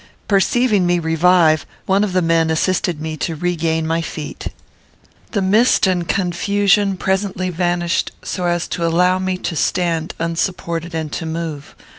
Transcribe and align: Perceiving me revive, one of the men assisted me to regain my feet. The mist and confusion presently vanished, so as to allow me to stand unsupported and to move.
Perceiving 0.27 0.87
me 0.87 0.97
revive, 0.97 1.63
one 1.85 2.03
of 2.03 2.13
the 2.13 2.23
men 2.23 2.49
assisted 2.49 2.99
me 2.99 3.15
to 3.17 3.35
regain 3.35 3.85
my 3.85 4.01
feet. 4.01 4.47
The 5.33 5.43
mist 5.43 5.85
and 5.85 6.07
confusion 6.07 6.97
presently 6.97 7.51
vanished, 7.51 8.11
so 8.23 8.45
as 8.47 8.67
to 8.69 8.83
allow 8.83 9.19
me 9.19 9.37
to 9.37 9.55
stand 9.55 10.15
unsupported 10.19 10.95
and 10.95 11.11
to 11.11 11.27
move. 11.27 11.75